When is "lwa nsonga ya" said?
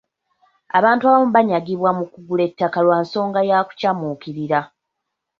2.85-3.57